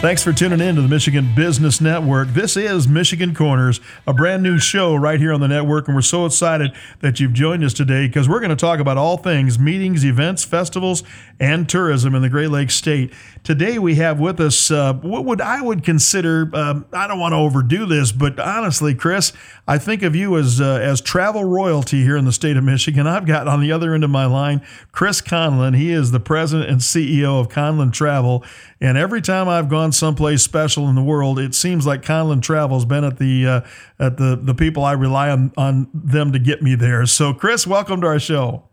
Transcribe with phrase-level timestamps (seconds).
[0.00, 2.28] Thanks for tuning in to the Michigan Business Network.
[2.28, 6.02] This is Michigan Corners, a brand new show right here on the network, and we're
[6.02, 6.70] so excited
[7.00, 10.44] that you've joined us today because we're going to talk about all things meetings, events,
[10.44, 11.02] festivals,
[11.40, 13.12] and tourism in the Great Lakes State.
[13.42, 17.32] Today we have with us uh, what would I would consider um, I don't want
[17.32, 19.32] to overdo this, but honestly, Chris,
[19.66, 23.08] I think of you as uh, as travel royalty here in the state of Michigan.
[23.08, 25.76] I've got on the other end of my line Chris Conlon.
[25.76, 28.44] He is the president and CEO of Conlon Travel,
[28.80, 32.84] and every time I've gone someplace special in the world, it seems like Conlon Travel's
[32.84, 33.60] been at the uh,
[33.98, 37.04] at the the people I rely on on them to get me there.
[37.06, 38.68] So, Chris, welcome to our show.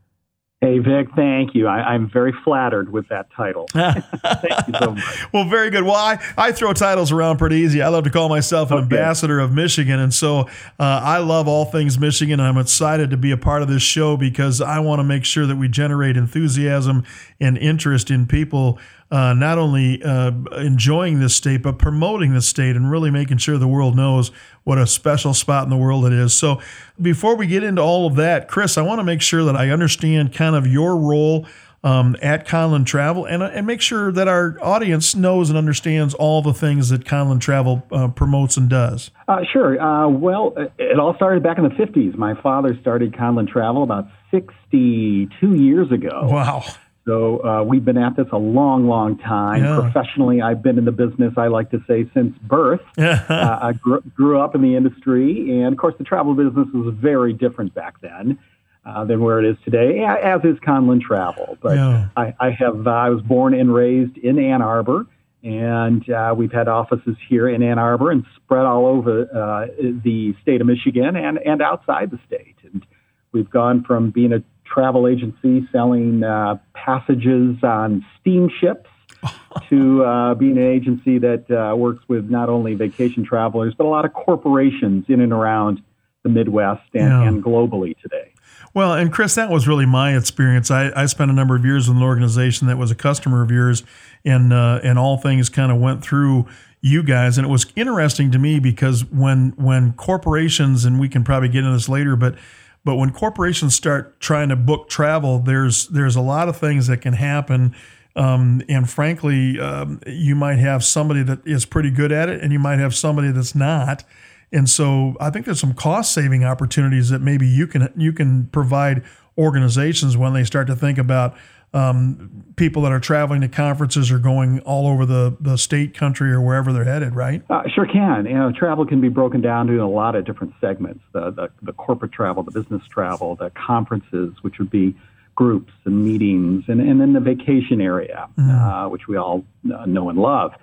[0.66, 1.68] Hey, Vic, thank you.
[1.68, 3.68] I, am very flattered with that title.
[3.74, 5.34] thank you so much.
[5.34, 5.84] Well, very good.
[5.84, 7.84] Well, I, I throw titles around pretty easy.
[7.84, 8.84] I love to call myself an okay.
[8.84, 10.00] ambassador of Michigan.
[10.00, 10.40] And so
[10.80, 12.40] uh, I love all things Michigan.
[12.40, 15.24] And I'm excited to be a part of this show because I want to make
[15.24, 17.04] sure that we generate enthusiasm
[17.40, 18.80] and interest in people
[19.12, 23.58] uh, not only uh, enjoying this state, but promoting the state and really making sure
[23.58, 24.32] the world knows
[24.64, 26.34] what a special spot in the world it is.
[26.34, 26.60] So,
[27.02, 29.70] before we get into all of that, Chris, I want to make sure that I
[29.70, 31.46] understand kind of your role
[31.86, 36.16] um, at Conlon Travel and, uh, and make sure that our audience knows and understands
[36.16, 39.12] all the things that Conlon Travel uh, promotes and does.
[39.28, 39.80] Uh, sure.
[39.80, 42.18] Uh, well, it all started back in the 50s.
[42.18, 46.22] My father started Conlon Travel about 62 years ago.
[46.24, 46.64] Wow.
[47.06, 49.64] So uh, we've been at this a long, long time.
[49.64, 49.80] Yeah.
[49.80, 52.82] Professionally, I've been in the business, I like to say, since birth.
[52.98, 56.96] uh, I grew, grew, up in the industry, and of course, the travel business was
[56.98, 58.40] very different back then.
[58.88, 61.58] Uh, than where it is today, as is Conlon Travel.
[61.60, 62.10] But yeah.
[62.16, 65.08] I, I, have uh, I was born and raised in Ann Arbor,
[65.42, 69.66] and uh, we've had offices here in Ann Arbor and spread all over uh,
[70.04, 72.58] the state of Michigan and and outside the state.
[72.62, 72.86] And
[73.32, 74.44] we've gone from being a
[74.76, 78.90] travel agency selling uh, passages on steamships
[79.70, 83.90] to uh, being an agency that uh, works with not only vacation travelers, but a
[83.90, 85.82] lot of corporations in and around
[86.24, 87.28] the Midwest and, yeah.
[87.28, 88.32] and globally today.
[88.74, 90.70] Well, and Chris, that was really my experience.
[90.70, 93.50] I, I spent a number of years with an organization that was a customer of
[93.50, 93.84] yours,
[94.26, 96.46] and uh, and all things kind of went through
[96.82, 97.38] you guys.
[97.38, 101.60] And it was interesting to me because when when corporations, and we can probably get
[101.60, 102.36] into this later, but
[102.86, 107.02] but when corporations start trying to book travel, there's there's a lot of things that
[107.02, 107.76] can happen.
[108.16, 112.54] Um, and frankly, um, you might have somebody that is pretty good at it, and
[112.54, 114.06] you might have somebody that's not.
[114.54, 118.46] And so, I think there's some cost saving opportunities that maybe you can you can
[118.48, 119.04] provide
[119.38, 121.36] organizations when they start to think about
[121.76, 126.32] um, people that are traveling to conferences or going all over the, the state, country,
[126.32, 127.44] or wherever they're headed, right?
[127.50, 128.26] Uh, sure can.
[128.26, 131.50] You know, travel can be broken down to a lot of different segments the, the,
[131.62, 134.96] the corporate travel, the business travel, the conferences, which would be
[135.36, 138.86] groups and meetings, and, and then the vacation area, mm.
[138.86, 139.44] uh, which we all
[139.74, 140.54] uh, know and love.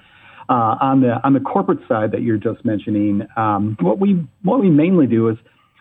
[0.49, 4.61] Uh, on the on the corporate side that you're just mentioning, um, what we what
[4.61, 5.37] we mainly do is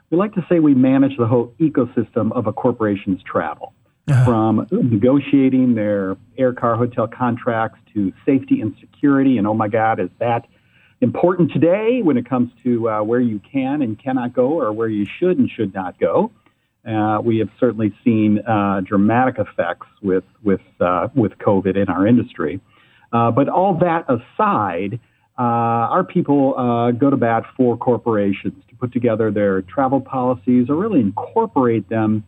[0.09, 3.73] we like to say we manage the whole ecosystem of a corporation's travel
[4.07, 4.25] uh-huh.
[4.25, 9.37] from negotiating their air car hotel contracts to safety and security.
[9.37, 10.47] And oh my God, is that
[11.01, 14.87] important today when it comes to uh, where you can and cannot go or where
[14.87, 16.31] you should and should not go?
[16.87, 22.07] Uh, we have certainly seen uh, dramatic effects with with uh, with COVID in our
[22.07, 22.59] industry.
[23.13, 24.99] Uh, but all that aside,
[25.37, 25.41] uh,
[25.93, 26.53] our people
[26.99, 32.23] go to bat for corporations to put together their travel policies or really incorporate them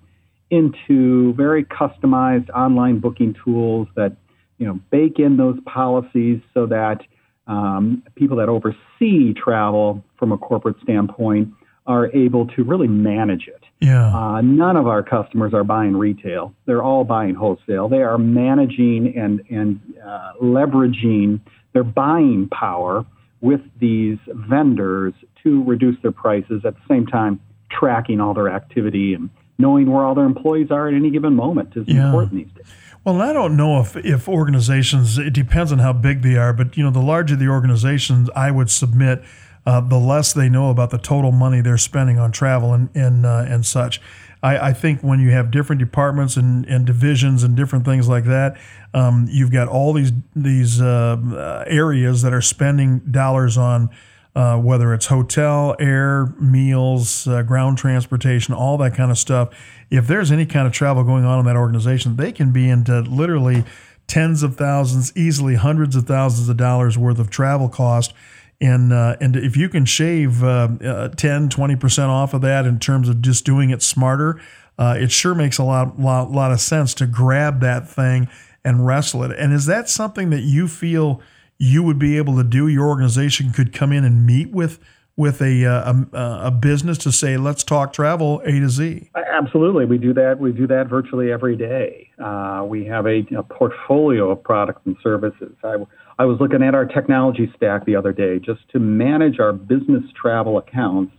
[0.54, 4.16] into very customized online booking tools that
[4.58, 7.02] you know bake in those policies so that
[7.48, 11.50] um, people that oversee travel from a corporate standpoint
[11.86, 13.62] are able to really manage it.
[13.82, 14.16] Yeah.
[14.16, 17.90] Uh, none of our customers are buying retail; they're all buying wholesale.
[17.90, 21.42] They are managing and and uh, leveraging
[21.74, 23.06] their buying power
[23.42, 29.14] with these vendors to reduce their prices at the same time tracking all their activity
[29.14, 32.06] and knowing where all their employees are at any given moment is yeah.
[32.06, 32.66] important these days.
[33.06, 36.78] Well, I don't know if, if organizations, it depends on how big they are, but
[36.78, 39.24] you know, the larger the organizations, I would submit,
[39.66, 43.26] uh, the less they know about the total money they're spending on travel and and,
[43.26, 44.02] uh, and such.
[44.42, 48.26] I, I, think when you have different departments and, and divisions and different things like
[48.26, 48.58] that,
[48.94, 53.90] um, you've got all these these uh, areas that are spending dollars on
[54.36, 59.50] uh, whether it's hotel, air, meals, uh, ground transportation, all that kind of stuff.
[59.92, 63.02] If there's any kind of travel going on in that organization, they can be into
[63.02, 63.64] literally
[64.08, 68.14] tens of thousands, easily hundreds of thousands of dollars worth of travel cost.
[68.60, 72.80] And, uh, and if you can shave uh, uh, 10, 20% off of that in
[72.80, 74.42] terms of just doing it smarter,
[74.80, 78.28] uh, it sure makes a lot, lot, lot of sense to grab that thing
[78.66, 79.38] and wrestle it.
[79.38, 81.22] And is that something that you feel–
[81.64, 82.68] you would be able to do.
[82.68, 84.80] Your organization could come in and meet with
[85.16, 89.12] with a, uh, a, a business to say, let's talk travel A to Z?
[89.16, 90.40] Absolutely, we do that.
[90.40, 92.10] We do that virtually every day.
[92.18, 95.54] Uh, we have a, a, portfolio of products and services.
[95.64, 95.76] I,
[96.18, 100.04] I was looking at our technology stack the other day just to manage our business
[100.20, 101.14] travel accounts.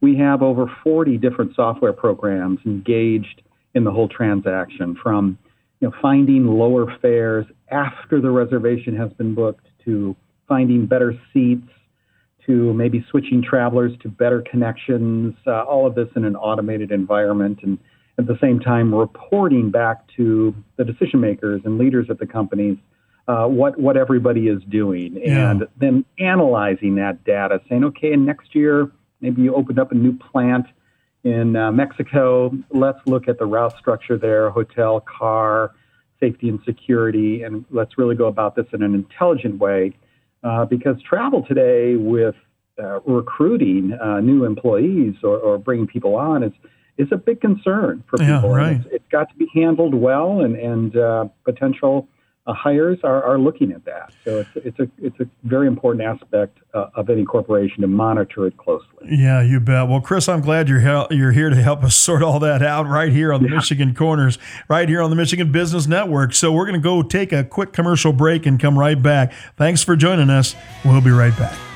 [0.00, 3.42] We have over 40 different software programs engaged
[3.74, 5.38] in the whole transaction, from
[5.78, 10.16] you know, finding lower fares after the reservation has been booked to
[10.48, 11.68] finding better seats
[12.46, 17.60] to maybe switching travelers to better connections, uh, all of this in an automated environment,
[17.62, 17.78] and
[18.18, 22.76] at the same time reporting back to the decision makers and leaders at the companies
[23.28, 25.50] uh, what what everybody is doing, yeah.
[25.50, 28.90] and then analyzing that data, saying, okay, and next year
[29.20, 30.66] maybe you opened up a new plant
[31.22, 32.50] in uh, Mexico.
[32.70, 35.74] Let's look at the route structure there, hotel, car,
[36.20, 39.92] safety and security, and let's really go about this in an intelligent way
[40.44, 42.34] uh, because travel today with
[42.82, 46.52] uh, recruiting uh, new employees or, or, bringing people on is
[46.96, 48.26] is a big concern for people.
[48.26, 48.76] Yeah, right.
[48.76, 52.08] It's, it's got to be handled well, and and uh, potential
[52.52, 54.12] hires are, are looking at that.
[54.24, 58.46] So it's, it's a it's a very important aspect uh, of any corporation to monitor
[58.46, 58.86] it closely.
[59.08, 59.88] Yeah, you bet.
[59.88, 62.86] Well, Chris, I'm glad you're he- you're here to help us sort all that out
[62.86, 63.56] right here on the yeah.
[63.56, 64.38] Michigan Corners,
[64.68, 66.34] right here on the Michigan Business Network.
[66.34, 69.32] So we're going to go take a quick commercial break and come right back.
[69.56, 70.54] Thanks for joining us.
[70.84, 71.69] We'll be right back.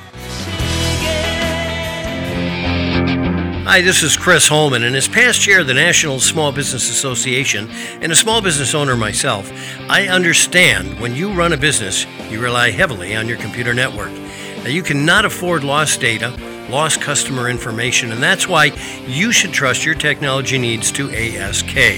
[3.67, 7.67] Hi, this is Chris Holman, and as past chair of the National Small Business Association
[7.99, 9.51] and a small business owner myself,
[9.89, 14.11] I understand when you run a business, you rely heavily on your computer network.
[14.57, 16.29] Now, you cannot afford lost data,
[16.69, 18.65] lost customer information, and that's why
[19.07, 21.97] you should trust your technology needs to ASK.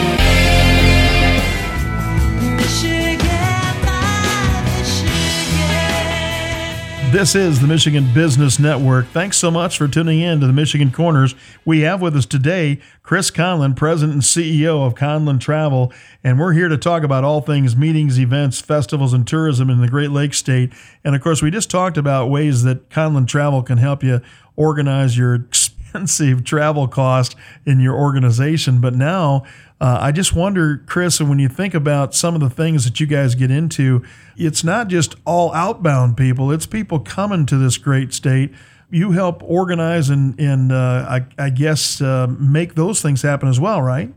[7.12, 9.08] This is the Michigan Business Network.
[9.08, 11.34] Thanks so much for tuning in to the Michigan Corners.
[11.66, 15.92] We have with us today Chris Conlon, President and CEO of Conlon Travel,
[16.24, 19.88] and we're here to talk about all things meetings, events, festivals, and tourism in the
[19.88, 20.72] Great Lakes State.
[21.04, 24.22] And of course, we just talked about ways that Conlon Travel can help you
[24.56, 25.48] organize your
[25.90, 28.80] expensive travel cost in your organization.
[28.80, 29.44] But now,
[29.82, 33.08] uh, I just wonder, Chris, when you think about some of the things that you
[33.08, 34.04] guys get into,
[34.38, 38.52] it's not just all outbound people, it's people coming to this great state.
[38.92, 43.60] You help organize and, and uh, I, I, guess, uh, make those things happen as
[43.60, 44.12] well, right?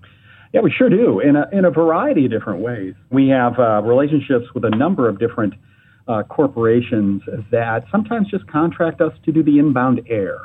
[0.53, 2.95] Yeah, we sure do in a, in a variety of different ways.
[3.11, 5.55] We have uh, relationships with a number of different
[6.09, 10.41] uh, corporations that sometimes just contract us to do the inbound air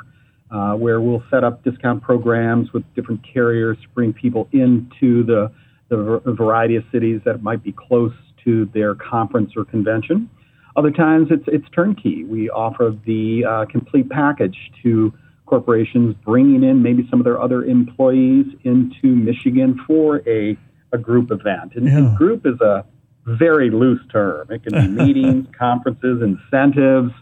[0.50, 5.50] where we'll set up discount programs with different carriers to bring people into the,
[5.88, 8.12] the variety of cities that might be close
[8.44, 10.28] to their conference or convention.
[10.76, 12.24] Other times it's, it's turnkey.
[12.24, 15.12] We offer the uh, complete package to
[15.44, 20.56] corporations bringing in maybe some of their other employees into Michigan for a,
[20.92, 21.72] a group event.
[21.74, 21.96] And, yeah.
[21.98, 22.84] and group is a
[23.26, 24.50] very loose term.
[24.50, 27.12] It can be meetings, conferences, incentives.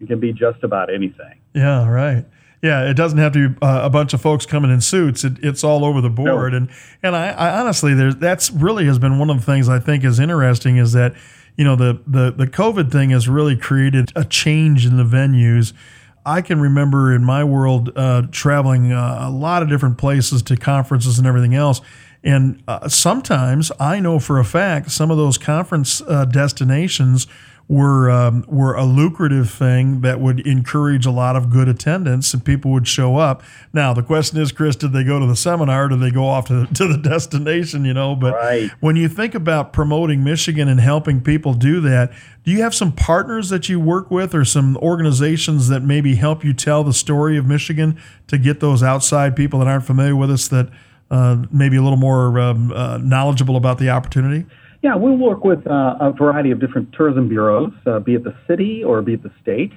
[0.00, 1.40] It can be just about anything.
[1.54, 2.24] Yeah, right.
[2.62, 5.24] Yeah, it doesn't have to be uh, a bunch of folks coming in suits.
[5.24, 6.58] It, it's all over the board, no.
[6.58, 6.68] and
[7.02, 10.04] and I, I honestly, there's that's really has been one of the things I think
[10.04, 11.14] is interesting is that
[11.56, 15.72] you know the the the COVID thing has really created a change in the venues.
[16.26, 20.56] I can remember in my world uh, traveling uh, a lot of different places to
[20.56, 21.80] conferences and everything else.
[22.22, 27.26] And uh, sometimes I know for a fact some of those conference uh, destinations
[27.70, 32.44] were um, were a lucrative thing that would encourage a lot of good attendance and
[32.44, 33.44] people would show up.
[33.72, 35.84] Now the question is, Chris, did they go to the seminar?
[35.84, 37.84] Or did they go off to the, to the destination?
[37.84, 38.70] You know, but right.
[38.80, 42.12] when you think about promoting Michigan and helping people do that,
[42.42, 46.42] do you have some partners that you work with, or some organizations that maybe help
[46.42, 50.32] you tell the story of Michigan to get those outside people that aren't familiar with
[50.32, 50.70] us that
[51.12, 54.44] uh, maybe a little more um, uh, knowledgeable about the opportunity?
[54.82, 58.34] Yeah, we'll work with uh, a variety of different tourism bureaus, uh, be it the
[58.48, 59.72] city or be it the state.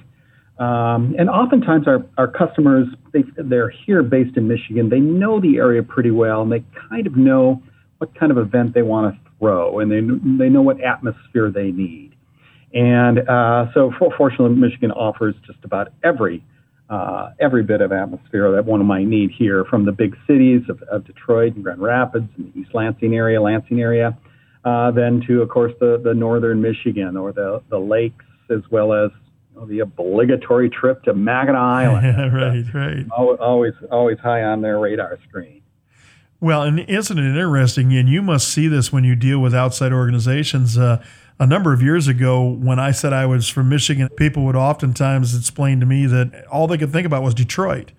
[0.58, 4.88] Um, and oftentimes our, our customers, they, they're here based in Michigan.
[4.88, 7.62] They know the area pretty well and they kind of know
[7.98, 10.00] what kind of event they want to throw and they,
[10.44, 12.14] they know what atmosphere they need.
[12.72, 16.44] And uh, so, fortunately, Michigan offers just about every
[16.90, 20.82] uh, every bit of atmosphere that one might need here from the big cities of,
[20.82, 24.16] of Detroit and Grand Rapids and the East Lansing area, Lansing area,
[24.64, 28.92] uh, then to, of course, the, the northern Michigan or the, the lakes, as well
[28.92, 29.10] as
[29.52, 32.06] you know, the obligatory trip to Mackinac Island.
[32.06, 33.06] Yeah, right, right.
[33.40, 35.62] Always, always high on their radar screen.
[36.40, 37.94] Well, and isn't it interesting?
[37.94, 40.76] And you must see this when you deal with outside organizations.
[40.76, 41.02] Uh,
[41.38, 45.36] a number of years ago, when I said I was from Michigan, people would oftentimes
[45.36, 47.92] explain to me that all they could think about was Detroit.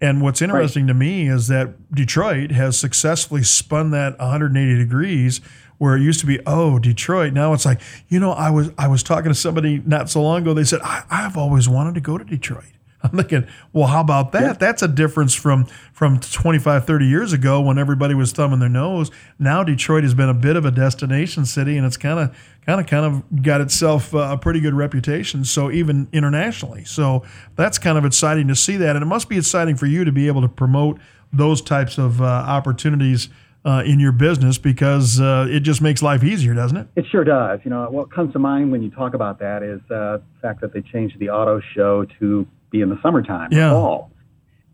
[0.00, 0.88] And what's interesting right.
[0.88, 5.40] to me is that Detroit has successfully spun that 180 degrees
[5.80, 7.32] where it used to be, oh, Detroit.
[7.32, 10.42] Now it's like, you know, I was I was talking to somebody not so long
[10.42, 10.52] ago.
[10.52, 12.64] They said, I, I've always wanted to go to Detroit.
[13.02, 14.42] I'm thinking, well, how about that?
[14.42, 14.52] Yeah.
[14.52, 19.10] That's a difference from from 25, 30 years ago when everybody was thumbing their nose.
[19.38, 22.78] Now Detroit has been a bit of a destination city, and it's kind of kind
[22.78, 25.46] of kind of got itself uh, a pretty good reputation.
[25.46, 27.24] So even internationally, so
[27.56, 30.12] that's kind of exciting to see that, and it must be exciting for you to
[30.12, 31.00] be able to promote
[31.32, 33.30] those types of uh, opportunities.
[33.62, 36.86] Uh, in your business because uh, it just makes life easier, doesn't it?
[36.96, 37.60] It sure does.
[37.62, 40.62] You know, what comes to mind when you talk about that is uh, the fact
[40.62, 43.70] that they changed the auto show to be in the summertime, yeah.
[43.70, 44.10] fall.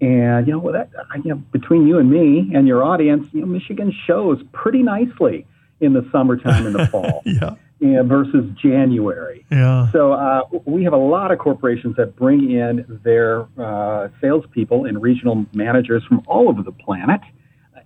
[0.00, 0.90] And you know, that
[1.24, 5.46] you know, between you and me and your audience, you know, Michigan shows pretty nicely
[5.80, 7.22] in the summertime and the fall.
[7.24, 7.54] yeah.
[7.78, 9.44] Yeah, versus January.
[9.50, 9.92] Yeah.
[9.92, 15.02] So uh, we have a lot of corporations that bring in their uh, salespeople and
[15.02, 17.20] regional managers from all over the planet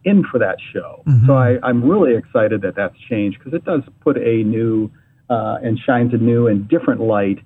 [0.04, 1.02] in for that show.
[1.06, 1.26] Mm-hmm.
[1.26, 4.90] So I, am really excited that that's changed because it does put a new
[5.28, 7.38] uh, and shines a new and different light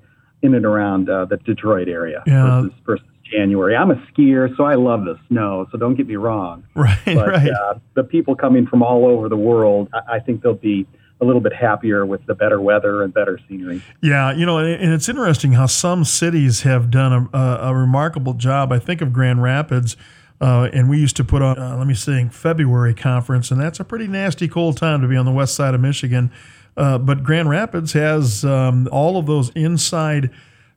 [0.42, 2.62] in and around uh, the Detroit area yeah.
[2.62, 3.76] versus, versus January.
[3.76, 5.66] I'm a skier, so I love the snow.
[5.72, 6.64] So don't get me wrong.
[6.74, 7.50] Right, but, right.
[7.50, 10.86] Uh, the people coming from all over the world, I, I think they'll be
[11.20, 13.82] a little bit happier with the better weather and better scenery.
[14.02, 18.34] Yeah, you know, and it's interesting how some cities have done a, a, a remarkable
[18.34, 18.72] job.
[18.72, 19.96] I think of Grand Rapids.
[20.40, 23.80] Uh, and we used to put on, uh, let me say, February conference, and that's
[23.80, 26.30] a pretty nasty cold time to be on the west side of Michigan.
[26.76, 30.30] Uh, but Grand Rapids has um, all of those inside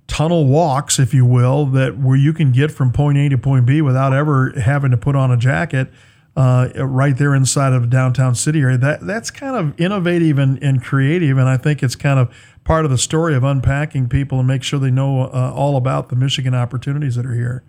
[0.05, 3.65] tunnel walks, if you will, that where you can get from point A to point
[3.65, 5.89] B without ever having to put on a jacket.
[6.35, 8.77] Uh, right there inside of downtown city area.
[8.77, 12.31] That that's kind of innovative and, and creative, and I think it's kind of
[12.63, 16.09] part of the story of unpacking people and make sure they know uh, all about
[16.09, 17.63] the Michigan opportunities that are here.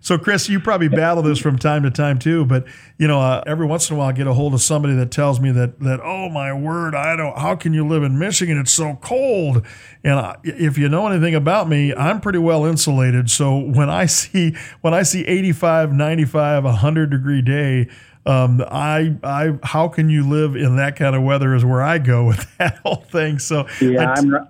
[0.00, 2.44] So, Chris, you probably battle this from time to time too.
[2.44, 2.66] But
[2.98, 5.10] you know, uh, every once in a while, I get a hold of somebody that
[5.10, 7.36] tells me that that oh my word, I don't.
[7.38, 8.58] How can you live in Michigan?
[8.58, 9.64] It's so cold.
[10.04, 13.30] And I, if you know anything about me, I'm pretty well insulated.
[13.30, 17.88] So when I see when I see 85, 95, 100 degree day.
[18.26, 21.54] Um, I, I, how can you live in that kind of weather?
[21.54, 23.38] Is where I go with that whole thing.
[23.38, 24.48] So yeah, I, am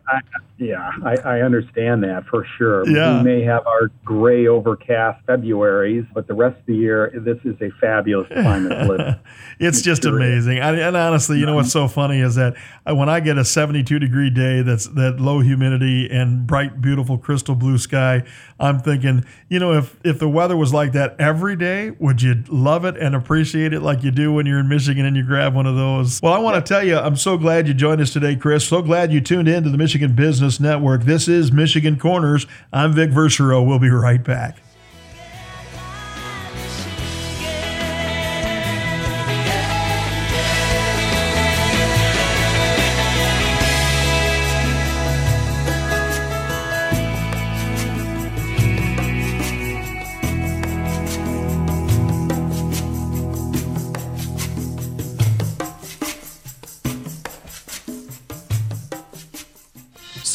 [0.59, 2.89] yeah, I, I understand that for sure.
[2.89, 3.19] Yeah.
[3.19, 7.61] We may have our gray overcast Februarys, but the rest of the year, this is
[7.61, 9.21] a fabulous climate to
[9.61, 10.59] it's just amazing.
[10.59, 13.99] I, and honestly, you know what's so funny is that when I get a 72
[14.01, 18.25] degree day that's that low humidity and bright, beautiful crystal blue sky,
[18.59, 22.43] I'm thinking, you know, if if the weather was like that every day, would you
[22.49, 25.55] love it and appreciate it like you do when you're in Michigan and you grab
[25.55, 26.21] one of those?
[26.21, 28.67] Well, I want to tell you, I'm so glad you joined us today, Chris.
[28.67, 31.03] So glad you tuned in to the Michigan Business Business Network.
[31.03, 32.47] This is Michigan Corners.
[32.73, 33.67] I'm Vic Verchereau.
[33.67, 34.57] We'll be right back.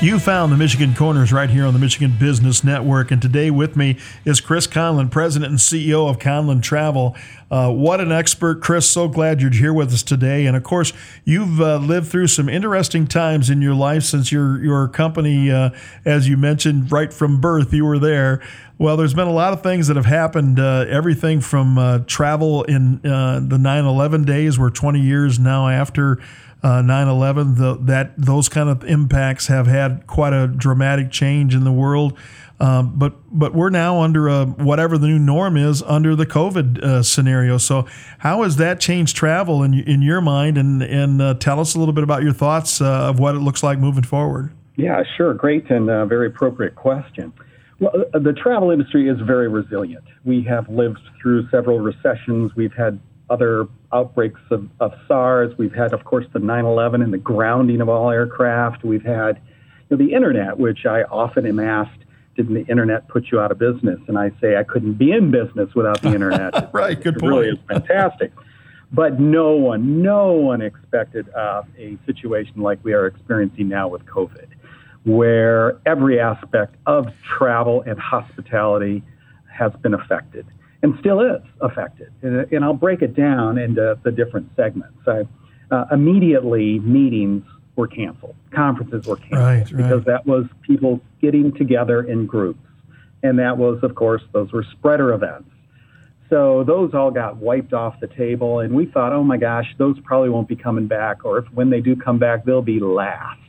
[0.00, 3.10] You found the Michigan Corners right here on the Michigan Business Network.
[3.10, 7.16] And today with me is Chris Conlon, President and CEO of Conlon Travel.
[7.50, 8.88] Uh, what an expert, Chris.
[8.88, 10.46] So glad you're here with us today.
[10.46, 10.92] And of course,
[11.24, 15.70] you've uh, lived through some interesting times in your life since your, your company, uh,
[16.04, 18.40] as you mentioned, right from birth, you were there.
[18.78, 20.60] Well, there's been a lot of things that have happened.
[20.60, 26.20] Uh, everything from uh, travel in uh, the 9/11 days, we're 20 years now after
[26.62, 27.56] uh, 9/11.
[27.56, 32.18] The, that those kind of impacts have had quite a dramatic change in the world.
[32.60, 36.82] Um, but but we're now under a whatever the new norm is under the COVID
[36.82, 37.56] uh, scenario.
[37.58, 37.86] So
[38.18, 40.58] how has that changed travel in in your mind?
[40.58, 43.40] And and uh, tell us a little bit about your thoughts uh, of what it
[43.40, 44.52] looks like moving forward.
[44.76, 47.32] Yeah, sure, great and uh, very appropriate question.
[47.80, 50.04] Well, uh, the travel industry is very resilient.
[50.24, 52.52] We have lived through several recessions.
[52.56, 52.98] We've had
[53.30, 55.56] other outbreaks of, of SARS.
[55.58, 58.84] We've had, of course, the 9 11 and the grounding of all aircraft.
[58.84, 59.40] We've had
[59.88, 62.00] you know, the internet, which I often am asked,
[62.36, 63.98] didn't the internet put you out of business?
[64.06, 66.70] And I say I couldn't be in business without the internet.
[66.72, 67.32] right, good it point.
[67.32, 68.32] really is fantastic.
[68.92, 74.04] but no one, no one expected uh, a situation like we are experiencing now with
[74.06, 74.46] COVID,
[75.04, 79.02] where every aspect of travel and hospitality
[79.50, 80.46] has been affected
[80.82, 82.12] and still is affected.
[82.22, 84.98] And, and I'll break it down into the different segments.
[85.06, 85.24] I,
[85.70, 87.44] uh, immediately, meetings
[87.76, 90.06] were canceled, conferences were canceled right, because right.
[90.06, 92.60] that was people getting together in groups.
[93.22, 95.50] And that was, of course, those were spreader events.
[96.30, 99.98] So those all got wiped off the table, and we thought, oh my gosh, those
[100.00, 103.40] probably won't be coming back, or if when they do come back, they'll be last.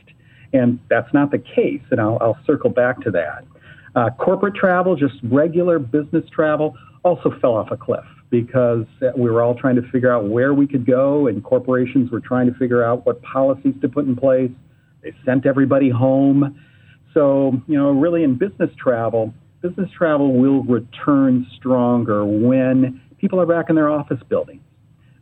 [0.52, 3.44] And that's not the case, and I'll, I'll circle back to that.
[3.94, 8.84] Uh, corporate travel, just regular business travel, also fell off a cliff because
[9.16, 12.46] we were all trying to figure out where we could go, and corporations were trying
[12.52, 14.50] to figure out what policies to put in place.
[15.02, 16.60] They sent everybody home.
[17.12, 23.46] So, you know, really in business travel, business travel will return stronger when people are
[23.46, 24.62] back in their office buildings.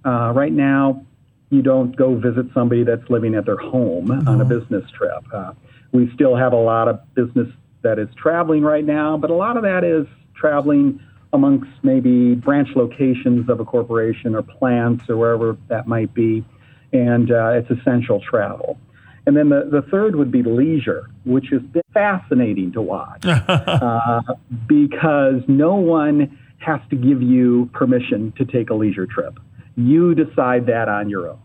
[0.04, 1.04] Uh, right now,
[1.50, 4.28] you don't go visit somebody that's living at their home mm-hmm.
[4.28, 5.24] on a business trip.
[5.32, 5.52] Uh,
[5.92, 7.48] we still have a lot of business
[7.82, 11.00] that is traveling right now, but a lot of that is traveling
[11.32, 16.44] amongst maybe branch locations of a corporation or plants or wherever that might be,
[16.92, 18.78] and uh, it's essential travel.
[19.26, 24.22] And then the, the third would be leisure, which has been fascinating to watch uh,
[24.66, 29.38] because no one has to give you permission to take a leisure trip.
[29.76, 31.40] You decide that on your own.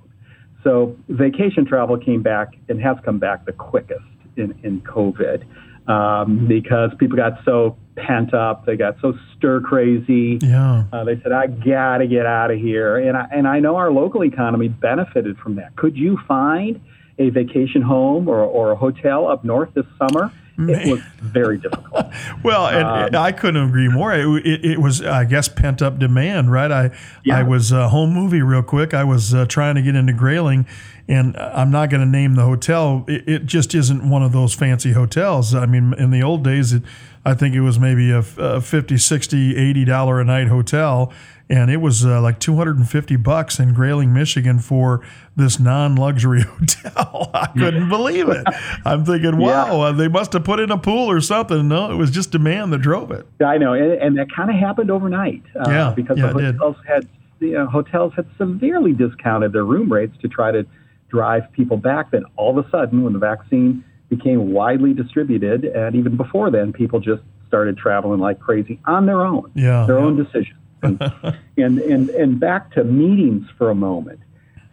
[0.63, 4.05] So vacation travel came back and has come back the quickest
[4.37, 5.43] in, in COVID
[5.87, 8.65] um, because people got so pent up.
[8.65, 10.39] They got so stir crazy.
[10.41, 10.85] Yeah.
[10.91, 13.75] Uh, they said, "I got to get out of here," and I, and I know
[13.75, 15.75] our local economy benefited from that.
[15.75, 16.79] Could you find
[17.19, 20.31] a vacation home or, or a hotel up north this summer?
[20.55, 20.87] Man.
[20.87, 22.05] It was very difficult.
[22.43, 24.13] well, and, um, I couldn't agree more.
[24.13, 26.71] It, it, it, was, I guess, pent up demand, right?
[26.71, 26.91] I
[27.23, 27.39] yeah.
[27.39, 28.93] I was uh, home movie real quick.
[28.93, 30.67] I was uh, trying to get into Grayling,
[31.07, 33.03] and I'm not going to name the hotel.
[33.07, 35.55] It, it, just isn't one of those fancy hotels.
[35.55, 36.83] I mean, in the old days, it,
[37.25, 41.11] I think it was maybe a, a 50, 60, 80 dollar a night hotel
[41.49, 47.29] and it was uh, like 250 bucks in Grayling, Michigan for this non-luxury hotel.
[47.33, 48.45] I couldn't believe it.
[48.85, 49.87] I'm thinking, wow, yeah.
[49.87, 51.67] uh, they must have put in a pool or something.
[51.67, 53.27] No, it was just demand that drove it.
[53.43, 55.43] I know, and, and that kind of happened overnight.
[55.55, 57.07] Uh, yeah, because yeah, the hotels had
[57.39, 60.65] the uh, hotels had severely discounted their room rates to try to
[61.09, 62.11] drive people back.
[62.11, 66.71] Then all of a sudden, when the vaccine became widely distributed, and even before then,
[66.71, 70.05] people just started traveling like crazy on their own, yeah, their yeah.
[70.05, 71.01] own decision and,
[71.57, 74.19] and, and, and back to meetings for a moment.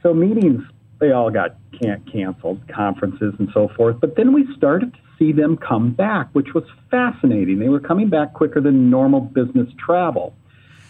[0.02, 0.62] So meetings,
[0.98, 4.00] they all got can- canceled, conferences and so forth.
[4.00, 7.58] But then we started to see them come back, which was fascinating.
[7.58, 10.34] They were coming back quicker than normal business travel.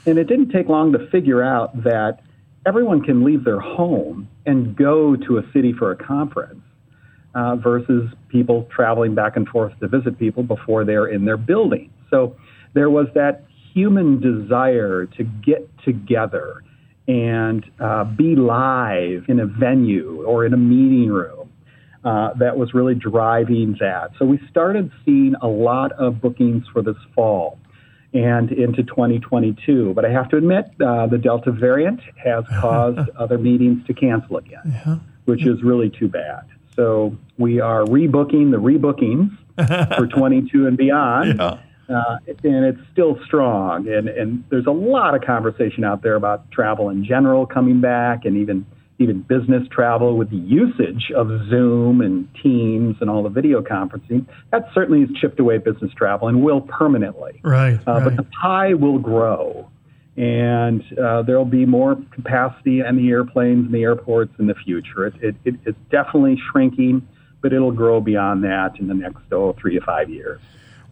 [0.07, 2.21] And it didn't take long to figure out that
[2.67, 6.63] everyone can leave their home and go to a city for a conference
[7.35, 11.93] uh, versus people traveling back and forth to visit people before they're in their building.
[12.11, 12.37] So
[12.75, 16.63] there was that human desire to get together
[17.09, 21.51] and uh, be live in a venue or in a meeting room
[22.05, 24.11] uh, that was really driving that.
[24.19, 27.59] So we started seeing a lot of bookings for this fall
[28.13, 29.93] and into 2022.
[29.95, 34.37] But I have to admit, uh, the Delta variant has caused other meetings to cancel
[34.37, 34.97] again, yeah.
[35.25, 36.43] which is really too bad.
[36.77, 39.37] So we are rebooking the rebookings
[39.97, 41.39] for 22 and beyond.
[41.39, 41.59] Yeah
[41.91, 43.89] uh, and it's still strong.
[43.89, 48.25] And, and there's a lot of conversation out there about travel in general coming back,
[48.25, 48.67] and even
[49.01, 54.27] even business travel with the usage of Zoom and Teams and all the video conferencing.
[54.53, 57.41] That certainly has chipped away business travel and will permanently.
[57.43, 57.81] Right.
[57.89, 58.05] Uh, right.
[58.05, 59.71] But the pie will grow.
[60.19, 65.07] And uh, there'll be more capacity on the airplanes and the airports in the future.
[65.07, 67.09] It, it, it, it's definitely shrinking,
[67.41, 70.41] but it'll grow beyond that in the next oh, three to five years.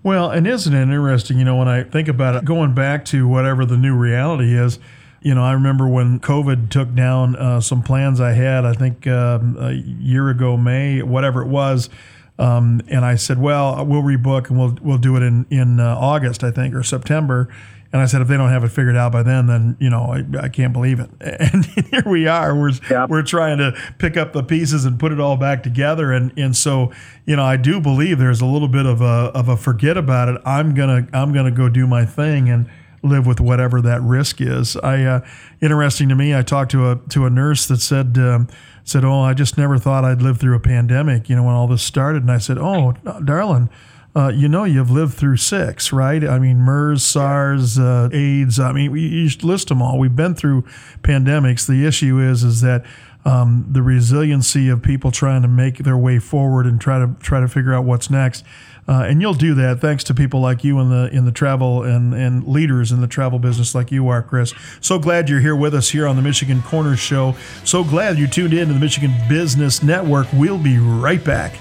[0.02, 1.38] Well, and isn't it interesting?
[1.38, 4.78] You know, when I think about it, going back to whatever the new reality is,
[5.20, 9.06] you know, I remember when COVID took down uh, some plans I had, I think
[9.06, 11.90] um, a year ago, May, whatever it was.
[12.38, 15.96] Um, and I said, well, we'll rebook and we'll, we'll do it in, in uh,
[15.96, 17.48] August, I think, or September.
[17.90, 20.12] And I said, if they don't have it figured out by then, then you know
[20.12, 21.11] I, I can't believe it.
[21.20, 22.55] And here we are.
[22.55, 23.09] We're yep.
[23.09, 26.12] we're trying to pick up the pieces and put it all back together.
[26.12, 26.92] And and so
[27.24, 30.29] you know I do believe there's a little bit of a of a forget about
[30.29, 30.40] it.
[30.44, 32.68] I'm gonna I'm gonna go do my thing and
[33.03, 34.77] live with whatever that risk is.
[34.77, 35.27] I uh,
[35.61, 36.35] interesting to me.
[36.35, 38.18] I talked to a to a nurse that said.
[38.18, 38.48] Um,
[38.85, 41.68] said, "Oh, I just never thought I'd live through a pandemic." You know, when all
[41.68, 43.68] this started, and I said, "Oh, darling,
[44.16, 46.24] uh, you know you've lived through six, right?
[46.24, 48.58] I mean, MERS, SARS, uh, AIDS.
[48.58, 49.98] I mean, you list them all.
[49.98, 50.62] We've been through
[51.02, 51.66] pandemics.
[51.66, 52.84] The issue is, is that
[53.24, 57.40] um, the resiliency of people trying to make their way forward and try to try
[57.40, 58.44] to figure out what's next.
[58.88, 61.83] Uh, and you'll do that thanks to people like you in the in the travel
[61.83, 64.55] and, and leaders in the travel business like you are, Chris.
[64.81, 67.37] So glad you're here with us here on the Michigan Corner Show.
[67.64, 70.27] So glad you tuned in to the Michigan Business Network.
[70.33, 71.55] We'll be right back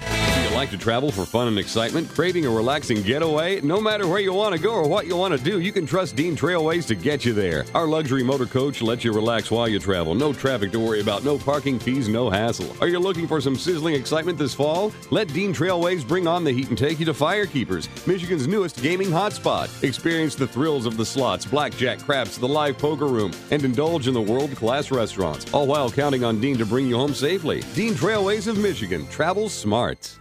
[0.58, 3.62] like to travel for fun and excitement, craving a relaxing getaway?
[3.62, 5.86] No matter where you want to go or what you want to do, you can
[5.86, 7.63] trust Dean Trailways to get you there.
[7.76, 10.16] Our luxury motor coach lets you relax while you travel.
[10.16, 12.76] No traffic to worry about, no parking fees, no hassle.
[12.82, 14.92] Are you looking for some sizzling excitement this fall?
[15.12, 19.08] Let Dean Trailways bring on the heat and take you to Firekeepers, Michigan's newest gaming
[19.08, 19.84] hotspot.
[19.84, 24.13] Experience the thrills of the slots, blackjack, craps, the live poker room, and indulge in
[24.13, 27.62] the world class restaurants, all while counting on Dean to bring you home safely.
[27.73, 29.08] Dean Trailways of Michigan.
[29.08, 30.17] Travel smart.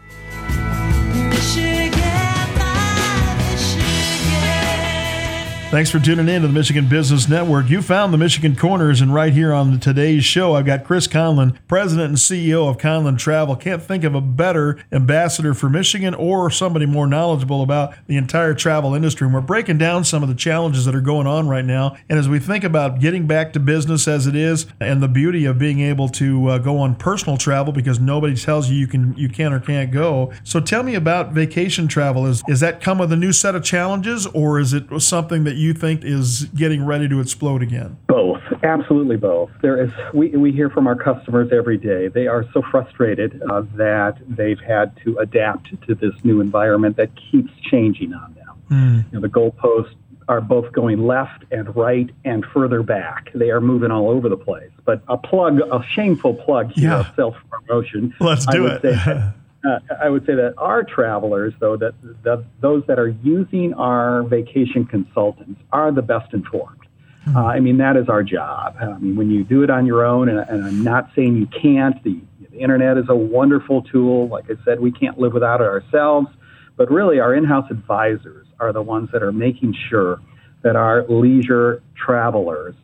[5.69, 7.69] Thanks for tuning in to the Michigan Business Network.
[7.69, 11.59] You found the Michigan Corners, and right here on today's show, I've got Chris Conlon,
[11.67, 13.57] President and CEO of Conlon Travel.
[13.57, 18.55] Can't think of a better ambassador for Michigan or somebody more knowledgeable about the entire
[18.55, 19.25] travel industry.
[19.25, 21.97] And we're breaking down some of the challenges that are going on right now.
[22.09, 25.47] And as we think about getting back to business as it is, and the beauty
[25.47, 29.15] of being able to uh, go on personal travel because nobody tells you you can
[29.19, 30.33] you can or can't go.
[30.45, 32.25] So tell me about vacation travel.
[32.25, 35.56] Is is that come with a new set of challenges, or is it something that
[35.57, 37.99] you think is getting ready to explode again?
[38.09, 39.51] Both, absolutely both.
[39.63, 39.91] There is.
[40.15, 42.09] We, we hear from our customers every day.
[42.09, 47.11] They are so frustrated uh, that they've had to adapt to this new environment that
[47.31, 48.63] keeps changing on them.
[48.71, 49.13] Mm.
[49.13, 49.95] You know, the goalposts
[50.29, 53.31] are both going left and right and further back.
[53.35, 54.71] They are moving all over the place.
[54.85, 57.15] But a plug, a shameful plug here yeah.
[57.15, 58.15] self promotion.
[58.21, 58.83] Let's do it.
[59.67, 64.23] uh, I would say that our travelers, though, that the, those that are using our
[64.23, 66.81] vacation consultants are the best informed.
[67.25, 67.37] Hmm.
[67.37, 68.77] Uh, I mean, that is our job.
[68.81, 71.47] I mean, when you do it on your own, and, and I'm not saying you
[71.47, 74.29] can't, the, the internet is a wonderful tool.
[74.29, 76.29] Like I said, we can't live without it ourselves.
[76.77, 80.21] But really, our in house advisors are the ones that are making sure
[80.63, 82.75] that our leisure travelers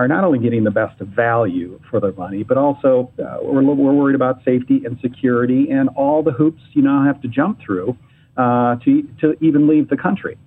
[0.00, 3.92] are not only getting the best value for their money, but also uh, we're, we're
[3.92, 7.94] worried about safety and security and all the hoops you now have to jump through
[8.38, 10.38] uh, to, to even leave the country.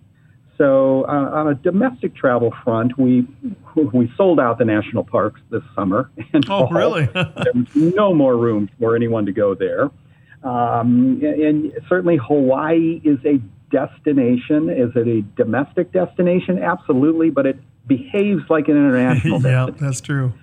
[0.57, 3.27] So uh, on a domestic travel front, we
[3.75, 6.09] we sold out the national parks this summer.
[6.33, 7.05] And oh, really?
[7.13, 9.91] there was no more room for anyone to go there.
[10.43, 13.37] Um, and certainly Hawaii is a
[13.71, 14.69] destination.
[14.69, 16.57] Is it a domestic destination?
[16.61, 20.33] Absolutely, but it behaves like an international yeah, that's true.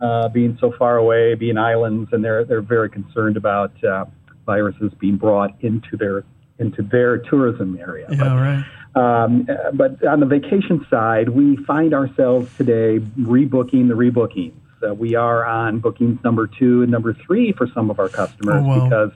[0.00, 4.06] Uh, being so far away, being islands, and they're they're very concerned about uh,
[4.46, 6.24] viruses being brought into their
[6.58, 8.06] into their tourism area.
[8.10, 8.64] Yeah, but, right.
[8.92, 14.54] Um, but on the vacation side, we find ourselves today rebooking the rebookings.
[14.82, 18.64] Uh, we are on bookings number two and number three for some of our customers
[18.66, 19.12] oh, because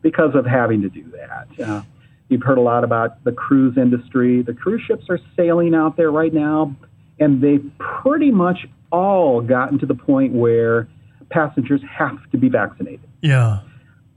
[0.00, 1.64] because of having to do that.
[1.64, 1.82] Uh,
[2.30, 4.42] you've heard a lot about the cruise industry.
[4.42, 6.74] The cruise ships are sailing out there right now
[7.18, 10.88] and they've pretty much all gotten to the point where
[11.30, 13.08] passengers have to be vaccinated.
[13.20, 13.60] Yeah.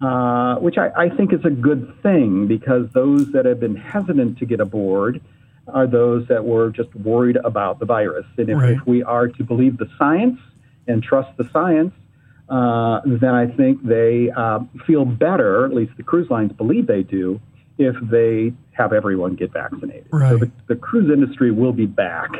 [0.02, 4.38] Uh, which I, I, think is a good thing because those that have been hesitant
[4.40, 5.22] to get aboard
[5.70, 8.26] are those that were just worried about the virus.
[8.38, 8.72] And if, right.
[8.72, 10.38] if we are to believe the science
[10.86, 11.94] and trust the science,
[12.50, 17.02] uh, then I think they uh, feel better, at least the cruise lines believe they
[17.02, 17.40] do,
[17.78, 20.08] if they have everyone get vaccinated.
[20.12, 20.32] Right.
[20.32, 22.32] So the, the cruise industry will be back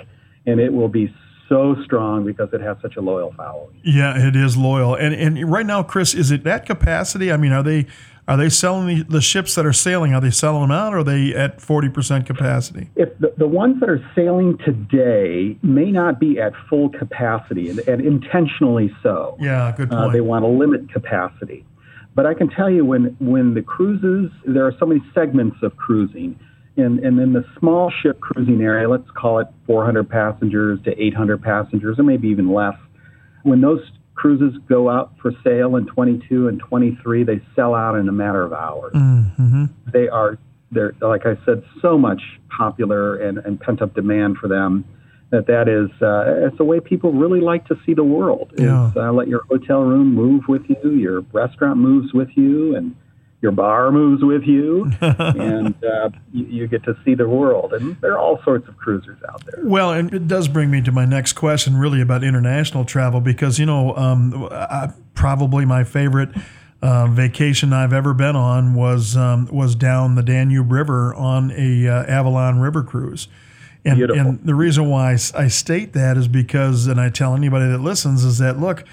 [0.46, 1.14] and it will be
[1.48, 3.80] so strong because it has such a loyal following.
[3.84, 4.96] Yeah, it is loyal.
[4.96, 7.32] And and right now, Chris, is it that capacity?
[7.32, 7.86] I mean, are they
[8.28, 10.14] are they selling the, the ships that are sailing?
[10.16, 12.90] Are they selling them out, or are they at forty percent capacity?
[12.96, 17.80] If the, the ones that are sailing today may not be at full capacity, and,
[17.80, 19.38] and intentionally so.
[19.40, 20.02] Yeah, good point.
[20.02, 21.66] Uh, they want to limit capacity.
[22.16, 25.76] But I can tell you when when the cruises, there are so many segments of
[25.78, 26.40] cruising
[26.78, 31.42] And, and then the small ship cruising area, let's call it 400 passengers to 800
[31.42, 32.76] passengers, or maybe even less.
[33.44, 33.80] When those
[34.16, 38.44] cruises go out for sale in 22 and 23, they sell out in a matter
[38.44, 38.94] of hours.
[38.94, 39.66] Mm-hmm.
[39.94, 40.38] They are,
[40.72, 44.84] they're like I said, so much popular and, and pent up demand for them
[45.32, 48.52] that that is uh, it's a way people really like to see the world.
[48.58, 48.90] Yeah.
[48.90, 52.96] Is uh, let your hotel room move with you, your restaurant moves with you, and
[53.46, 57.74] your bar moves with you, and uh, you, you get to see the world.
[57.74, 59.64] And there are all sorts of cruisers out there.
[59.64, 63.60] Well, and it does bring me to my next question, really about international travel, because
[63.60, 66.30] you know, um, I, probably my favorite.
[66.82, 71.88] Uh, vacation I've ever been on was um, was down the Danube River on a
[71.88, 73.28] uh, Avalon River cruise,
[73.86, 77.80] and, and the reason why I state that is because, and I tell anybody that
[77.80, 78.84] listens, is that look,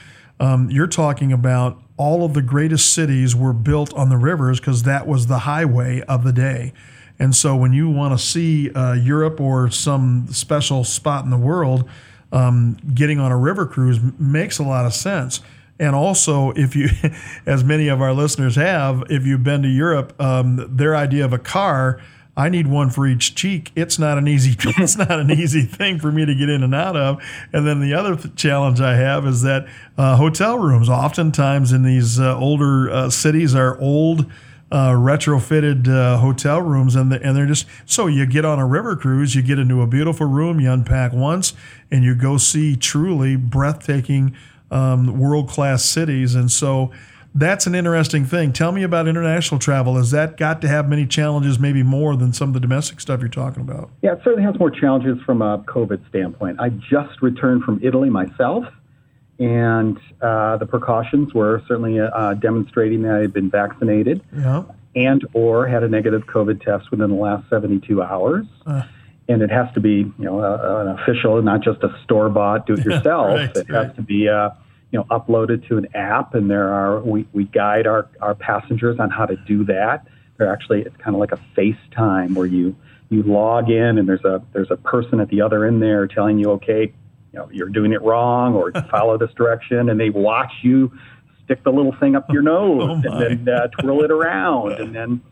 [0.41, 4.85] um, you're talking about all of the greatest cities were built on the rivers because
[4.85, 6.73] that was the highway of the day.
[7.19, 11.39] And so when you want to see uh, Europe or some special spot in the
[11.39, 11.89] world,
[12.33, 15.41] um, getting on a river cruise makes a lot of sense.
[15.79, 16.89] And also, if you,
[17.47, 21.33] as many of our listeners have, if you've been to Europe, um, their idea of
[21.33, 22.01] a car,
[22.37, 23.73] I need one for each cheek.
[23.77, 26.75] It's not an easy, it's not an easy thing for me to get in and
[26.75, 27.23] out of.
[27.53, 29.67] And then the other th- challenge I have is that
[29.99, 34.31] uh, hotel rooms, oftentimes in these uh, older uh, cities, are old
[34.71, 38.67] uh, retrofitted uh, hotel rooms, and, the, and they're just so you get on a
[38.67, 41.53] river cruise, you get into a beautiful room, you unpack once,
[41.91, 44.35] and you go see truly breathtaking
[44.71, 46.35] um, world class cities.
[46.35, 46.91] And so
[47.35, 48.53] that's an interesting thing.
[48.53, 49.97] Tell me about international travel.
[49.97, 53.21] Has that got to have many challenges, maybe more than some of the domestic stuff
[53.21, 53.91] you're talking about?
[54.03, 56.61] Yeah, it certainly has more challenges from a COVID standpoint.
[56.61, 58.65] I just returned from Italy myself,
[59.39, 64.65] and uh, the precautions were certainly uh, demonstrating that I had been vaccinated Yeah.
[64.95, 68.47] and or had a negative COVID test within the last 72 hours.
[68.67, 68.83] Uh.
[69.29, 72.67] and it has to be, you know, a, an official, not just a store bought,
[72.67, 73.29] do it yourself.
[73.29, 73.87] right, it right.
[73.87, 74.51] has to be, uh,
[74.93, 78.99] you know, uploaded to an app, and there are we, we guide our, our passengers
[79.01, 80.07] on how to do that.
[80.37, 82.77] They're actually it's kind of like a FaceTime where you
[83.09, 86.39] you log in and there's a there's a person at the other end there telling
[86.39, 86.93] you, okay,
[87.33, 90.93] you know, you're doing it wrong or follow this direction, and they watch you
[91.45, 94.95] stick the little thing up your nose Oh, and then uh, twirl it around, and
[94.95, 95.23] then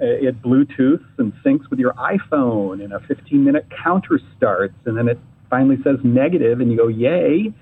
[0.00, 5.08] it Bluetooth and syncs with your iPhone, and a 15 minute counter starts, and then
[5.08, 7.52] it finally says negative, and you go, yay.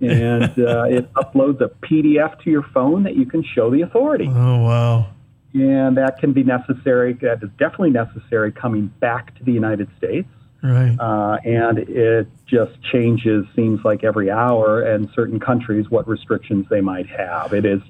[0.00, 4.28] And uh, it uploads a PDF to your phone that you can show the authority.
[4.28, 5.10] Oh, wow.
[5.54, 10.28] And that can be necessary, that is definitely necessary coming back to the United States.
[10.62, 10.96] Right.
[10.98, 16.80] Uh, and it just changes, seems like every hour, and certain countries what restrictions they
[16.80, 17.52] might have.
[17.52, 17.80] It is,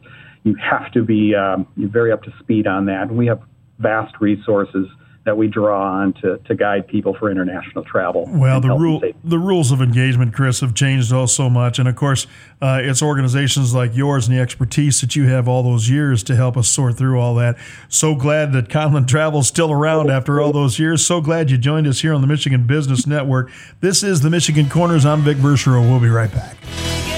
[0.45, 3.09] you have to be um, you're very up to speed on that.
[3.09, 3.41] And we have
[3.79, 4.87] vast resources
[5.29, 8.25] that we draw on to, to guide people for international travel.
[8.31, 11.97] Well, the rule, the rules of engagement, Chris, have changed all so much, and of
[11.97, 12.27] course,
[12.63, 16.35] uh, it's organizations like yours and the expertise that you have all those years to
[16.35, 17.59] help us sort through all that.
[17.91, 21.05] So glad that Conlon Travel's still around after all those years.
[21.05, 23.51] So glad you joined us here on the Michigan Business Network.
[23.83, 25.05] This is the Michigan Corners.
[25.05, 25.83] I'm Vic Verchereau.
[25.83, 27.18] We'll be right back.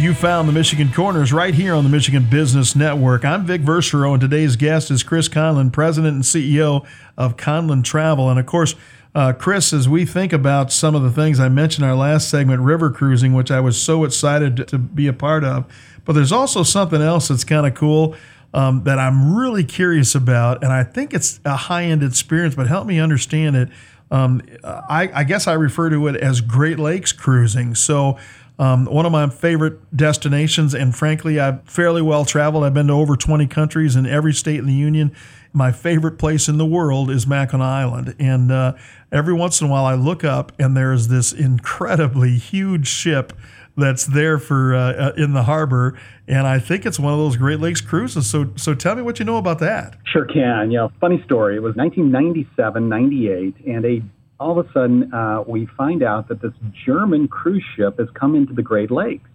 [0.00, 3.22] You found the Michigan Corners right here on the Michigan Business Network.
[3.22, 6.86] I'm Vic Verchereau, and today's guest is Chris Conlon, President and CEO
[7.18, 8.30] of Conlon Travel.
[8.30, 8.74] And of course,
[9.14, 12.30] uh, Chris, as we think about some of the things I mentioned in our last
[12.30, 15.66] segment, river cruising, which I was so excited to, to be a part of,
[16.06, 18.16] but there's also something else that's kind of cool
[18.54, 22.68] um, that I'm really curious about, and I think it's a high end experience, but
[22.68, 23.68] help me understand it.
[24.10, 27.74] Um, I, I guess I refer to it as Great Lakes cruising.
[27.74, 28.18] So,
[28.60, 32.62] um, one of my favorite destinations, and frankly, I've fairly well traveled.
[32.62, 35.16] I've been to over 20 countries in every state in the union.
[35.54, 38.14] My favorite place in the world is Mackinac Island.
[38.18, 38.74] And uh,
[39.10, 43.32] every once in a while, I look up and there's this incredibly huge ship
[43.78, 45.98] that's there for uh, uh, in the harbor.
[46.28, 48.28] And I think it's one of those Great Lakes cruises.
[48.28, 49.96] So, so tell me what you know about that.
[50.04, 50.68] Sure can.
[50.68, 51.56] Know, funny story.
[51.56, 54.02] It was 1997, 98, and a
[54.40, 56.52] all of a sudden uh, we find out that this
[56.86, 59.28] German cruise ship has come into the Great Lakes.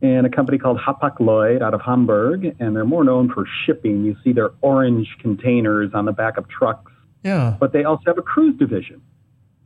[0.00, 4.04] and a company called Hapag-Lloyd out of Hamburg, and they're more known for shipping.
[4.04, 6.92] You see their orange containers on the back of trucks.
[7.24, 7.56] Yeah.
[7.58, 9.02] But they also have a cruise division.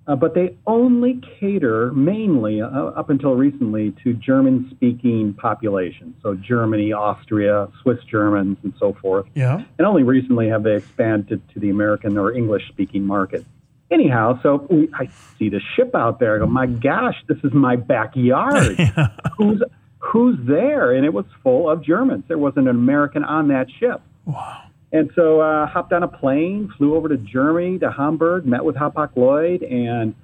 [0.05, 6.16] Uh, but they only cater mainly, uh, up until recently, to German speaking populations.
[6.22, 9.27] So Germany, Austria, Swiss Germans, and so forth.
[9.35, 9.62] Yeah.
[9.79, 13.44] And only recently have they expanded to the American or English speaking market.
[13.92, 16.37] Anyhow, so we, I see the ship out there.
[16.37, 18.76] I go, my gosh, this is my backyard.
[19.38, 19.62] Who's
[19.98, 20.92] who's there?
[20.92, 22.24] And it was full of Germans.
[22.26, 24.00] There wasn't an American on that ship.
[24.24, 24.62] Wow.
[24.90, 28.74] And so uh, hopped on a plane, flew over to Germany, to Hamburg, met with
[28.76, 30.14] Hapag-Lloyd, and